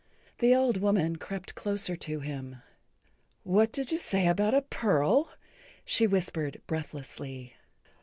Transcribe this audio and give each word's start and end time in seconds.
The 0.39 0.55
old 0.55 0.77
woman 0.77 1.17
crept 1.17 1.53
closer 1.53 1.95
to 1.95 2.21
him. 2.21 2.55
"What 3.43 3.71
did 3.71 3.91
you 3.91 3.99
say 3.99 4.25
about 4.25 4.55
a 4.55 4.63
pearl?" 4.63 5.29
she 5.85 6.07
whispered 6.07 6.59
breathlessly. 6.65 7.55